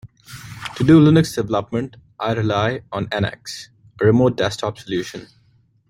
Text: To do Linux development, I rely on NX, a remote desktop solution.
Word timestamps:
To 0.77 0.83
do 0.83 0.99
Linux 0.99 1.35
development, 1.35 1.95
I 2.19 2.31
rely 2.33 2.81
on 2.91 3.05
NX, 3.11 3.67
a 4.01 4.05
remote 4.07 4.35
desktop 4.35 4.79
solution. 4.79 5.27